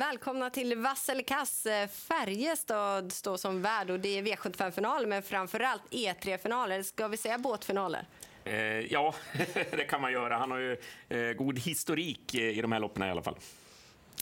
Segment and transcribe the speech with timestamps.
[0.00, 1.66] Välkomna till vass eller kass.
[1.90, 6.82] Färjestad står som värd och det är V75-finaler men framförallt E3-finaler.
[6.82, 8.04] Ska vi säga båtfinaler?
[8.44, 8.54] Eh,
[8.92, 9.14] ja,
[9.70, 10.36] det kan man göra.
[10.36, 10.76] Han har ju
[11.08, 13.36] eh, god historik eh, i de här loppen i alla fall.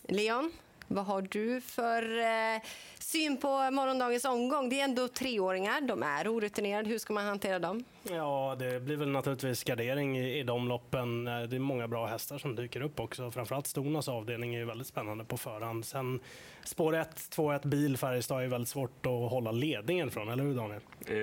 [0.02, 0.52] Leon,
[0.86, 2.62] vad har du för eh,
[3.08, 4.68] syn på morgondagens omgång?
[4.68, 6.88] Det är ändå treåringar, de är orutinerade.
[6.88, 7.84] Hur ska man hantera dem?
[8.02, 11.26] Ja, det blir väl naturligtvis gardering i, i de loppen.
[11.26, 13.30] Eh, det är många bra hästar som dyker upp också.
[13.30, 15.84] Framförallt Stonas avdelning är ju väldigt spännande på förhand.
[15.86, 16.20] Sen
[16.64, 20.80] spår 1, 2-1 bil Färjestad är väldigt svårt att hålla ledningen från, eller hur Daniel?
[21.06, 21.16] Eh,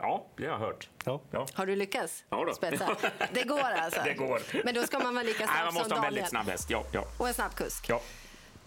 [0.00, 0.88] ja, det har jag hört.
[1.04, 1.20] Ja.
[1.30, 1.46] Ja.
[1.54, 2.52] Har du lyckats Ja då.
[2.54, 2.96] spetsa?
[3.32, 4.00] Det går alltså?
[4.04, 4.40] Det går.
[4.64, 6.14] Men då ska man vara lika Nej, snabb man måste som ha en Daniel.
[6.14, 6.70] väldigt snabb häst.
[6.70, 7.88] Ja, ja, Och en snabb kusk.
[7.88, 8.00] ja.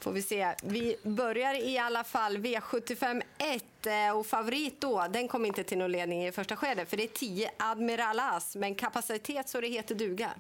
[0.04, 0.56] Får vi se.
[0.64, 5.78] Vi börjar i alla fall V75 1 eh, och favorit då, den kom inte till
[5.78, 9.68] någon ledning i första skedet för det är 10 Admiral As, men kapacitet så det
[9.68, 10.32] heter duga.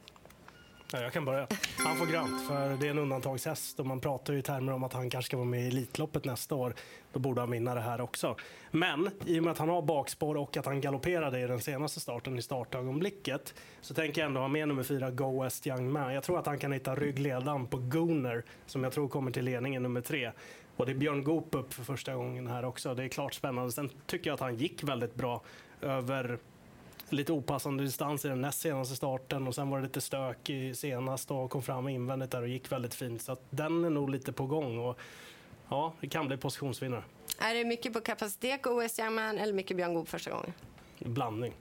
[0.95, 1.47] Ja, jag kan börja.
[1.77, 4.83] Han får grönt, för det är en undantagshäst och man pratar ju i termer om
[4.83, 6.73] att han kanske ska vara med i Elitloppet nästa år.
[7.13, 8.35] Då borde han vinna det här också.
[8.71, 11.99] Men i och med att han har bakspår och att han galopperade i den senaste
[11.99, 16.13] starten i startögonblicket så tänker jag ändå ha med nummer fyra Go West Young Man.
[16.13, 19.83] Jag tror att han kan hitta ryggledan på Gooner som jag tror kommer till ledningen
[19.83, 20.31] nummer tre.
[20.77, 22.95] Och det är Björn Goop upp för första gången här också.
[22.95, 23.71] Det är klart spännande.
[23.71, 25.41] Sen tycker jag att han gick väldigt bra
[25.81, 26.39] över
[27.13, 30.75] lite opassande distans i den näst senaste starten och sen var det lite stök i
[30.75, 33.21] senast och kom fram invändigt där och gick väldigt fint.
[33.21, 34.99] Så den är nog lite på gång och
[35.69, 37.03] ja, det kan bli positionsvinnare.
[37.39, 40.53] Är det mycket på kapacitet och West Young Man eller mycket Björn Goop första gången?
[40.99, 41.53] Blandning.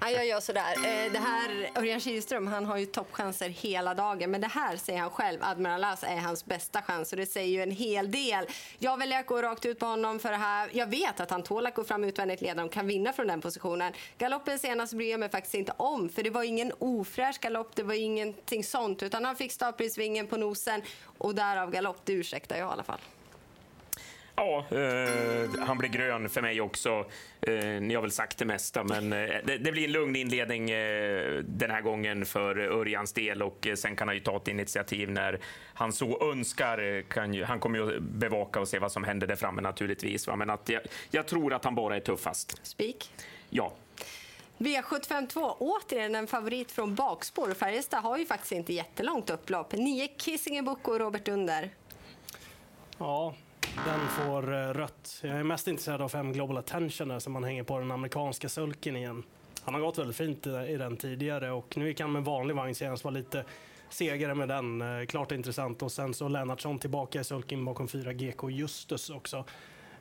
[0.00, 0.72] Ja, jag gör sådär.
[0.76, 5.00] Eh, Det här, Örjan Kihlström han har ju toppchanser hela dagen, men det här säger
[5.00, 8.46] han själv, Admiral As är hans bästa chans och det säger ju en hel del.
[8.78, 10.70] Jag väljer att gå rakt ut på honom för det här.
[10.72, 13.40] Jag vet att han tål att gå fram utvändigt ledare och kan vinna från den
[13.40, 13.92] positionen.
[14.18, 17.82] Galoppen senast bryr jag mig faktiskt inte om, för det var ingen ofräsch galopp, det
[17.82, 20.82] var ingenting sånt, utan han fick startprisvingen på nosen
[21.18, 23.00] och därav galopp, det ursäktar jag i alla fall.
[24.40, 27.04] Ja, eh, han blir grön för mig också.
[27.40, 30.70] Eh, ni har väl sagt det mesta, men eh, det, det blir en lugn inledning
[30.70, 34.48] eh, den här gången för Örjans del och eh, sen kan han ju ta ett
[34.48, 35.40] initiativ när
[35.74, 36.78] han så önskar.
[36.96, 39.62] Eh, Kan ju, han kommer ju att bevaka och se vad som händer där framme
[39.62, 40.26] naturligtvis.
[40.26, 40.36] Va?
[40.36, 42.66] Men att jag, jag tror att han bara är tuffast.
[42.66, 43.12] Spik.
[43.50, 43.72] Ja.
[44.58, 47.54] V752, återigen en favorit från bakspår.
[47.54, 49.72] Färjestad har ju faktiskt inte jättelångt upplopp.
[49.72, 51.70] Nio Kissingen Boko och Robert Under.
[52.98, 53.34] Ja,
[53.84, 55.20] den får eh, rött.
[55.22, 58.48] Jag är mest intresserad av fem Global Attention där, som man hänger på den amerikanska
[58.48, 59.22] sulken igen.
[59.64, 62.74] Han har gått väldigt fint i den tidigare och nu gick han med vanlig vagn
[62.74, 63.44] senast, var lite
[63.88, 64.80] segare med den.
[64.80, 65.82] Eh, klart intressant.
[65.82, 69.44] Och sen så Lennartsson tillbaka i sulken bakom fyra GK Justus också.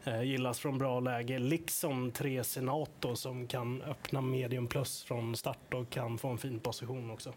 [0.03, 5.73] Eh, gillas från bra läge, liksom tre Senato som kan öppna medium plus från start
[5.73, 7.33] och kan få en fin position också.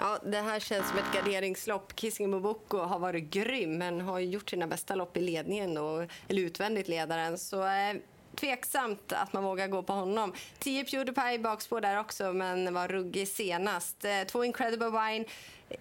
[0.00, 1.96] Ja, det här känns som ett garderingslopp.
[1.96, 6.42] Kissing Boko har varit grym men har gjort sina bästa lopp i ledningen, och, eller
[6.42, 7.38] utvändigt ledaren.
[7.38, 7.94] Så eh,
[8.34, 10.32] tveksamt att man vågar gå på honom.
[10.58, 14.04] 10 Pewdiepie i bakspår där också, men var ruggig senast.
[14.04, 15.24] Eh, Två Incredible Wine,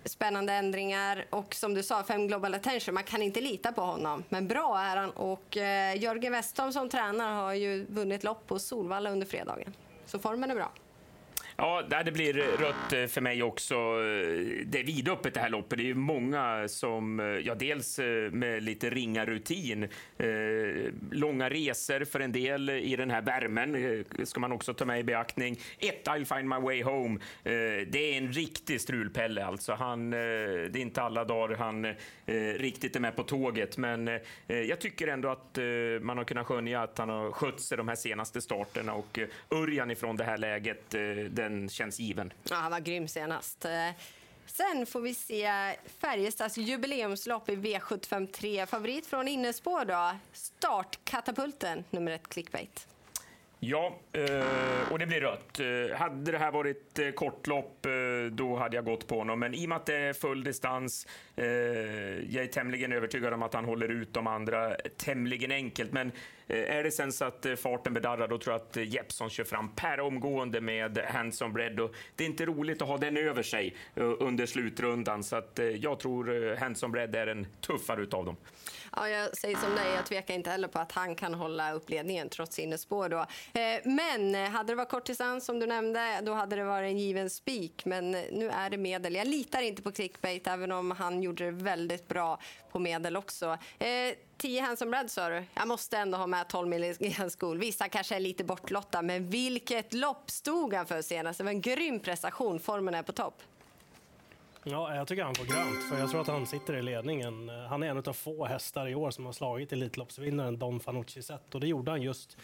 [0.06, 2.94] spännande ändringar och som du sa, fem Global Attention.
[2.94, 5.10] Man kan inte lita på honom, men bra är han.
[5.10, 9.74] Och eh, Jörgen Westholm som tränare har ju vunnit lopp på Solvalla under fredagen.
[10.06, 10.72] Så formen är bra.
[11.60, 13.76] Ja, det blir rött eh, för mig också.
[13.76, 15.78] Eh, det är vidöppet det här loppet.
[15.78, 18.00] Det är ju många som, eh, ja dels
[18.32, 19.88] med lite ringa rutin,
[21.12, 25.04] långa resor för en del i den här värmen ska man också ta med i
[25.04, 25.60] beaktning.
[25.80, 27.20] Ett, I'll find my way home.
[27.44, 29.74] Det är en riktig strulpelle alltså.
[29.74, 31.94] Han, det är inte alla dagar han
[32.58, 35.58] riktigt är med på tåget, men jag tycker ändå att
[36.02, 39.20] man har kunnat skönja att han har skött sig de här senaste starterna och
[39.52, 42.34] Örjan ifrån det här läget, det den känns given.
[42.50, 43.66] Ja, han var grym senast.
[43.66, 43.90] Eh,
[44.46, 45.50] Sen får vi se
[46.00, 48.66] Färjestads jubileumslopp i V753.
[48.66, 50.18] Favorit från innespår då?
[50.34, 52.88] Startkatapulten, nummer ett, clickbait.
[53.60, 55.60] Ja, eh, och det blir rött.
[55.60, 57.86] Eh, Hade det här varit kortlopp,
[58.32, 59.40] då hade jag gått på honom.
[59.40, 63.44] Men i och med att det är full distans, eh, jag är tämligen övertygad om
[63.44, 65.94] att han håller ut de andra tämligen enkelt.
[65.94, 66.12] Men
[66.48, 69.30] eh, är det sen så att eh, farten bedarrar, då tror jag att eh, Jeppson
[69.30, 71.80] kör fram per omgående med Hands on Bread.
[71.80, 75.60] Och det är inte roligt att ha den över sig eh, under slutrundan, så att
[75.60, 78.38] eh, jag tror eh, Hands on Bread är den tuffare utav dem.
[78.96, 81.90] Ja, jag säger som dig, jag tvekar inte heller på att han kan hålla upp
[81.90, 83.10] ledningen trots innespår.
[83.10, 83.18] Då.
[83.20, 87.30] Eh, men hade det varit kortdistans som du nämnde, då hade det varit en given
[87.30, 87.86] spik.
[87.86, 89.16] Men men nu är det medel.
[89.16, 92.40] Jag litar inte på clickbait, även om han gjorde det väldigt bra
[92.72, 93.58] på medel också.
[93.80, 95.44] Eh, 10 handsome bread sa du.
[95.54, 97.58] Jag måste ändå ha med 12 milligram skol.
[97.58, 101.38] Vissa kanske är lite bortlotta, men vilket lopp stod han för senast?
[101.38, 102.60] Det var en grym prestation.
[102.60, 103.42] Formen är på topp.
[104.64, 107.50] Ja, jag tycker han får grönt, för jag tror att han sitter i ledningen.
[107.50, 111.56] Han är en av få hästar i år som har slagit Elitloppsvinnaren Don Fanucci sett
[111.56, 112.38] och det gjorde han just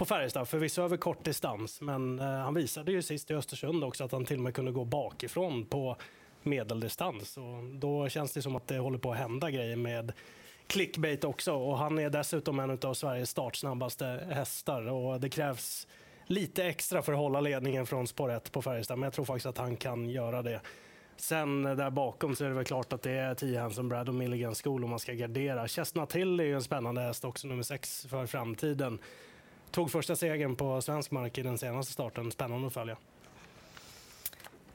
[0.00, 4.04] på Färjestad, förvisso över kort distans, men eh, han visade ju sist i Östersund också
[4.04, 5.96] att han till och med kunde gå bakifrån på
[6.42, 7.36] medeldistans.
[7.36, 10.12] Och då känns det som att det håller på att hända grejer med
[10.66, 15.86] clickbait också och han är dessutom en av Sveriges startsnabbaste hästar och det krävs
[16.26, 19.46] lite extra för att hålla ledningen från spår 1 på Färjestad, men jag tror faktiskt
[19.46, 20.60] att han kan göra det.
[21.16, 24.08] Sen eh, där bakom så är det väl klart att det är 10 Hanson Brad
[24.08, 25.68] och Milligan School om man ska gardera.
[25.68, 28.98] Chestnut Hill är ju en spännande häst också, nummer 6 för framtiden.
[29.70, 32.32] Tog första segern på svensk mark i den senaste starten.
[32.32, 32.96] Spännande att följa.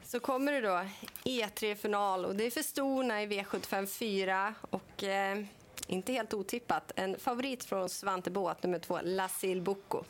[0.03, 0.81] Så kommer det då
[1.23, 5.43] E3-final och det är för storna i V75 4 och eh,
[5.87, 10.03] inte helt otippat en favorit från Svante Båt, nummer två, Lasil Bocco.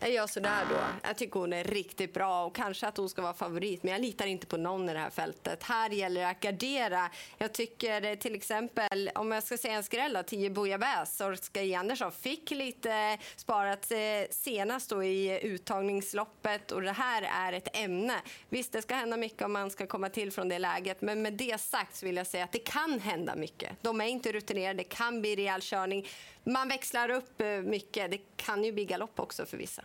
[0.00, 0.76] Eh, jag gör sådär då.
[1.02, 4.00] Jag tycker hon är riktigt bra och kanske att hon ska vara favorit, men jag
[4.00, 5.62] litar inte på någon i det här fältet.
[5.62, 7.10] Här gäller det att gardera.
[7.38, 12.12] Jag tycker eh, till exempel, om jag ska säga en skräll, 10 Bouillabaisse, Orska Andersson
[12.12, 13.98] fick lite sparat eh,
[14.30, 18.14] senast då i uttagningsloppet och det här är ett ämne.
[18.48, 21.32] Visst, det ska hända mycket om man ska komma till från det läget, men med
[21.32, 23.72] det sagt så vill jag säga att det kan hända mycket.
[23.80, 26.06] De är inte rutinerade, det kan bli rejäl körning.
[26.48, 28.10] Man växlar upp eh, mycket.
[28.10, 29.82] Det kan ju bli galopp också för vissa.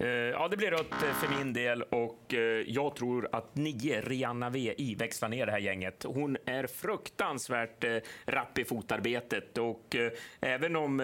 [0.00, 4.00] Eh, ja, det blir rött eh, för min del och eh, jag tror att nio
[4.00, 6.04] Rihanna VI växlar ner det här gänget.
[6.04, 7.84] Hon är fruktansvärt
[8.26, 9.96] rapp i fotarbetet och
[10.40, 10.96] även om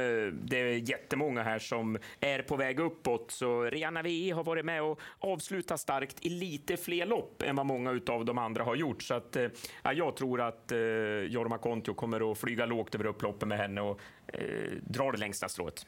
[0.42, 4.82] det är jättemånga här som är på väg uppåt så Rihanna VI har varit med
[4.82, 9.02] och avslutat starkt i lite fler lopp än vad många av de andra har gjort.
[9.02, 9.36] Så att,
[9.82, 10.72] ja, jag tror att
[11.28, 14.40] Jorma Kontio kommer att flyga lågt över upploppen med henne och eh,
[14.80, 15.86] dra det längsta strået.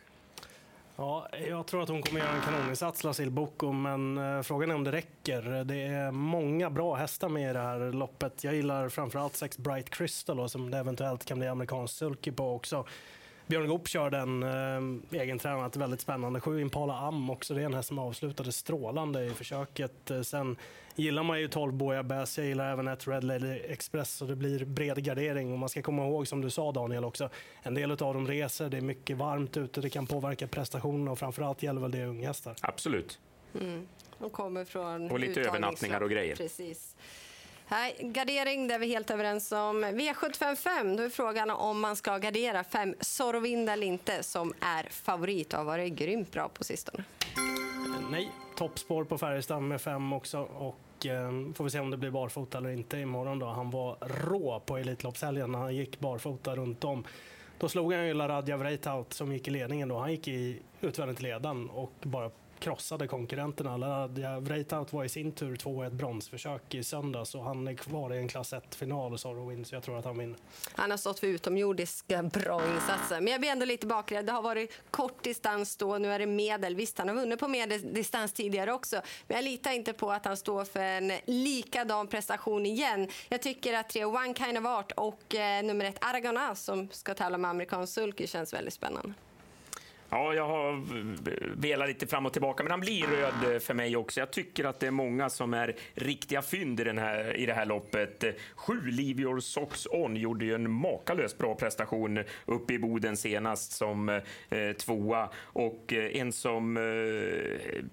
[0.98, 4.74] Ja, jag tror att hon kommer göra en kanoninsats, Lasil Boko, men eh, frågan är
[4.74, 5.64] om det räcker.
[5.64, 8.44] Det är många bra hästar med i det här loppet.
[8.44, 12.54] Jag gillar framförallt sex Bright Crystal då, som det eventuellt kan bli amerikansk sulky på
[12.54, 12.84] också.
[13.46, 14.42] Björn Goop kör den
[15.12, 16.40] eh, egentränat, väldigt spännande.
[16.40, 20.10] Sju Impala Am också, det är en häst som avslutade strålande i försöket.
[20.10, 20.56] Eh, sen
[20.94, 24.36] gillar man ju 12 Boja Bass, jag gillar även ett Red Lady Express så det
[24.36, 25.52] blir bred gardering.
[25.52, 27.28] Och man ska komma ihåg som du sa Daniel också,
[27.62, 31.18] en del av dem reser, det är mycket varmt ute, det kan påverka prestationen och
[31.18, 32.56] framförallt gäller väl det unghästar.
[32.60, 33.18] Absolut.
[33.60, 33.88] Mm.
[34.18, 36.36] De kommer från och lite övernattningar och grejer.
[36.36, 36.96] Precis.
[37.68, 39.84] Nej, gardering, det är vi helt överens om.
[39.84, 45.52] V755, då är frågan om man ska gardera fem Sorovinda eller inte, som är favorit
[45.52, 47.04] och har varit grymt bra på sistone.
[47.36, 50.38] Eh, nej, toppspår på Färjestad med fem också.
[50.40, 53.38] Och eh, får vi se om det blir barfota eller inte imorgon.
[53.38, 53.46] Då.
[53.46, 57.04] Han var rå på Elitloppshelgen när han gick barfota runt om.
[57.58, 59.88] Då slog han ju Laradja Vreitaut som gick i ledningen.
[59.88, 59.98] Då.
[59.98, 63.76] Han gick i utvändigt ledan och bara krossade konkurrenterna.
[63.76, 68.14] Laradja Vreitaut var i sin tur två ett bronsförsök i söndags och han är kvar
[68.14, 70.38] i en klass 1-final, Sorrowin, så jag tror att han vinner.
[70.72, 74.26] Han har stått för utomjordiska bra insatser, men jag blir ändå lite bakrädd.
[74.26, 76.76] Det har varit kort distans då, nu är det medel.
[76.76, 80.36] Visst, han har vunnit på medeldistans tidigare också, men jag litar inte på att han
[80.36, 83.08] står för en likadan prestation igen.
[83.28, 87.14] Jag tycker att tre One Kind of Art och eh, nummer ett Aragonas som ska
[87.14, 89.14] tävla med amerikansk sulky känns väldigt spännande.
[90.10, 90.82] Ja, jag har
[91.60, 94.20] velat lite fram och tillbaka, men han blir röd för mig också.
[94.20, 97.54] Jag tycker att det är många som är riktiga fynd i, den här, i det
[97.54, 98.24] här loppet.
[98.54, 103.72] Sju Livior Your Socks On gjorde ju en makalöst bra prestation uppe i Boden senast
[103.72, 104.08] som
[104.48, 106.82] eh, tvåa och eh, en som eh,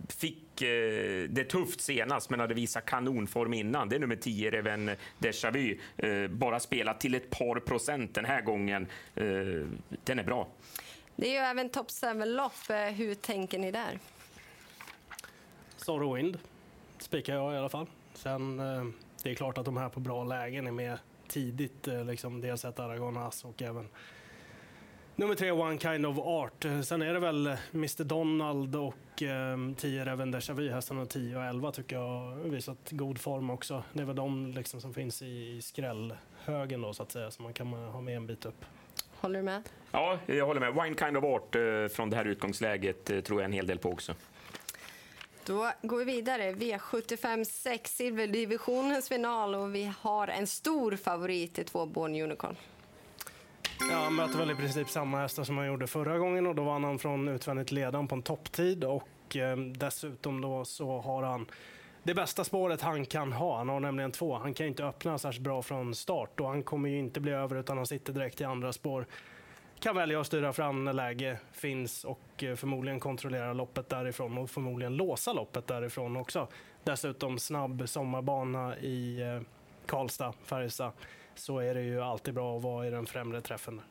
[0.10, 3.90] fick eh, det tufft senast men hade visat kanonform innan.
[3.90, 5.80] Det är nummer 10, Reven Deja Vu.
[5.98, 8.88] Eh, bara spelat till ett par procent den här gången.
[9.16, 9.26] Eh,
[10.04, 10.48] den är bra.
[11.16, 12.70] Det är ju även Top 7-lopp.
[12.70, 14.00] Eh, hur tänker ni där?
[15.76, 16.40] Sorrow Wind
[17.00, 17.88] spikar jag i alla fall.
[18.14, 18.86] Sen, eh,
[19.24, 21.88] det är klart att de här på bra lägen är med tidigt.
[21.88, 23.90] Eh, liksom dels ett Aragonas och även
[25.16, 26.66] nummer tre One Kind of Art.
[26.86, 28.96] Sen är det väl Mr Donald och
[29.78, 33.84] 10 Reven Deja Vu, hästarna 10 och 11 tycker jag har visat god form också.
[33.94, 37.54] Det är väl de liksom som finns i skrällhögen då så att säga, som man
[37.54, 38.66] kan ha med en bit upp.
[39.24, 39.70] Håller du med?
[39.92, 40.74] Ja, jag håller med.
[40.74, 41.62] Wine Kind of Art eh,
[41.96, 44.14] från det här utgångsläget eh, tror jag en hel del på också.
[45.46, 46.52] Då går vi vidare.
[46.52, 52.56] V75 6, silverdivisionens final och vi har en stor favorit i två Born Unicorn.
[53.92, 56.64] Ja, han möter väl i princip samma hästar som han gjorde förra gången och då
[56.64, 61.46] vann han från utvändigt ledan på en topptid och eh, dessutom då så har han
[62.04, 63.58] det bästa spåret han kan ha.
[63.58, 64.38] Han har nämligen två.
[64.38, 67.56] Han kan inte öppna särskilt bra från start och han kommer ju inte bli över
[67.56, 69.06] utan han sitter direkt i andra spår.
[69.80, 74.50] Kan välja att styra fram när läge finns och eh, förmodligen kontrollera loppet därifrån och
[74.50, 76.48] förmodligen låsa loppet därifrån också.
[76.84, 79.42] Dessutom snabb sommarbana i, eh,
[79.86, 80.92] Karlstad, Färjestad,
[81.36, 83.82] så är det ju alltid bra att vara i den främre träffen.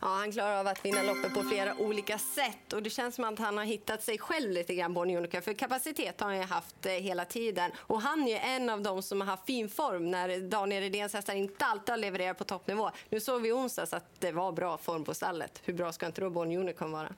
[0.00, 3.24] Ja, han klarar av att vinna loppet på flera olika sätt och det känns som
[3.24, 6.44] att han har hittat sig själv lite grann, Bonnie Unica, för kapacitet har han ju
[6.44, 7.70] haft eh, hela tiden.
[7.76, 11.12] Och han är ju en av dem som har haft fin form när Daniel Redéns
[11.12, 12.90] hästar inte alltid har levererat på toppnivå.
[13.10, 15.60] Nu såg vi i onsdags att det var bra form på stallet.
[15.64, 17.14] Hur bra ska inte då Bonnie Unicon vara?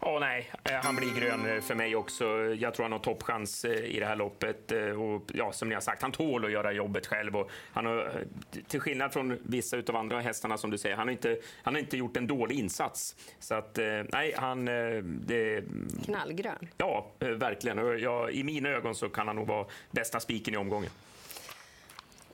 [0.00, 2.24] Ja, nej, eh, han blir grön eh, för mig också.
[2.58, 4.72] Jag tror han har toppchans eh, i det här loppet.
[4.72, 7.36] Och ja, som ni har sagt, han tål att göra jobbet själv.
[7.36, 8.24] Och han har,
[8.68, 11.80] till skillnad från vissa av andra hästarna som du säger, han har inte, han har
[11.80, 13.16] inte gjort en dålig insats.
[13.38, 13.78] Så att,
[14.12, 14.64] nej, han...
[15.04, 15.64] Det,
[16.04, 16.68] Knallgrön.
[16.76, 18.00] Ja, verkligen.
[18.00, 20.90] Jag, I mina ögon så kan han nog vara bästa spiken i omgången.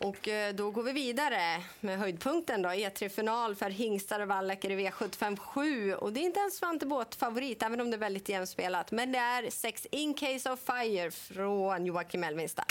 [0.02, 2.68] Och eh, då går vi vidare med höjdpunkten då.
[2.68, 5.94] E3-final för hingstar och vallacker i V75 7.
[5.94, 8.90] Och det är inte en Svante Båth favorit, även om det är väldigt jämspelat.
[8.90, 12.64] Men det är 6, In Case of Fire från Joakim Elvinstad.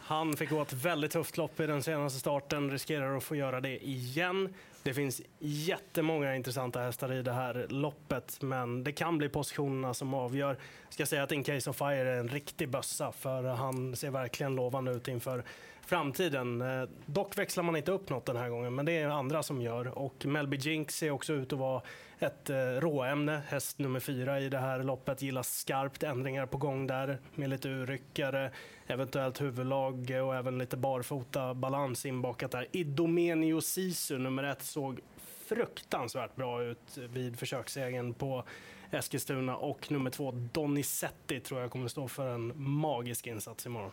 [0.00, 3.60] Han fick gå ett väldigt tufft lopp i den senaste starten, riskerar att få göra
[3.60, 4.54] det igen.
[4.82, 10.14] Det finns jättemånga intressanta hästar i det här loppet, men det kan bli positionerna som
[10.14, 10.56] avgör.
[10.84, 14.10] Jag ska säga att In Case of Fire är en riktig bössa, för han ser
[14.10, 15.44] verkligen lovande ut inför
[15.86, 16.60] framtiden.
[16.60, 19.62] Eh, dock växlar man inte upp något den här gången, men det är andra som
[19.62, 19.98] gör.
[19.98, 21.82] Och Melby Jinx ser också ut att vara
[22.18, 23.42] ett eh, råämne.
[23.48, 26.02] Häst nummer fyra i det här loppet gillas skarpt.
[26.02, 28.50] Ändringar på gång där med lite urryckare,
[28.86, 32.66] eventuellt huvudlag och även lite barfota balans inbakat där.
[32.72, 35.00] Idomenio Sisu nummer ett såg
[35.46, 38.44] fruktansvärt bra ut vid försökssegern på
[38.90, 43.90] Eskilstuna och nummer två Donizetti tror jag kommer stå för en magisk insats imorgon.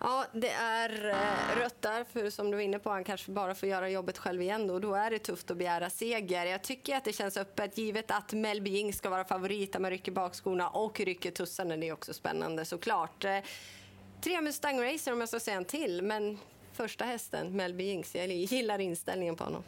[0.00, 3.54] Ja, det är eh, rött där, för som du var inne på, han kanske bara
[3.54, 4.78] får göra jobbet själv igen då.
[4.78, 6.46] Då är det tufft att begära seger.
[6.46, 10.12] Jag tycker att det känns öppet, givet att Melby Jing ska vara favorit, man rycker
[10.12, 11.76] bakskorna och rycker tussarna.
[11.76, 13.24] Det är också spännande såklart.
[13.24, 13.38] Eh,
[14.20, 16.38] tre Mustang Racer om jag ska säga en till, men
[16.72, 19.62] första hästen, Melby Jinx, jag gillar inställningen på honom.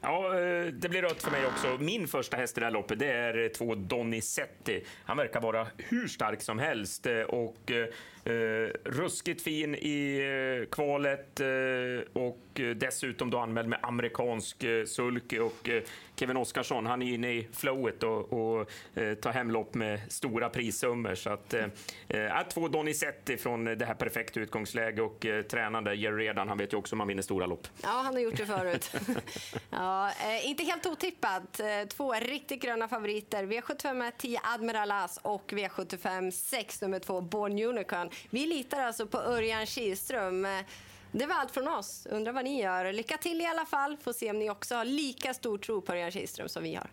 [0.00, 1.76] Ja, eh, det blir rött för mig också.
[1.80, 4.84] Min första häst i det här loppet det är två Donizetti.
[5.04, 7.86] Han verkar vara hur stark som helst eh, och eh,
[8.28, 10.18] Eh, ruskigt fin i
[10.60, 12.38] eh, kvalet eh, och
[12.76, 15.32] dessutom då anmäld med amerikansk eh, sulk.
[15.32, 15.82] Och eh,
[16.16, 20.48] Kevin Oskarsson, han är inne i flowet och, och eh, tar hem lopp med stora
[20.48, 21.14] prissummor.
[21.14, 26.48] Så att, eh, två Donizetti från det här perfekta utgångsläge och eh, tränande Jerry Redan,
[26.48, 27.68] han vet ju också om han vinner stora lopp.
[27.82, 28.92] Ja, han har gjort det förut.
[29.70, 31.60] ja, eh, inte helt otippat.
[31.88, 33.44] Två riktigt gröna favoriter.
[33.44, 38.10] V75 10 Admiral As och V75 6 nummer 2 Born Unicorn.
[38.30, 40.46] Vi litar alltså på Örjan Kihlström.
[41.12, 42.06] Det var allt från oss.
[42.10, 42.92] Undrar vad ni gör.
[42.92, 43.96] Lycka till i alla fall.
[43.96, 46.90] Får se om ni också har lika stor tro på Örjan Kihlström som vi har.